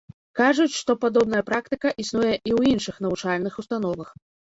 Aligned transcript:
Кажуць, 0.37 0.73
што 0.77 0.93
падобная 1.03 1.41
практыка 1.49 1.91
існуе 2.03 2.31
і 2.31 2.37
ў 2.37 2.59
іншых 2.73 2.95
навучальных 3.07 3.61
установах. 3.65 4.09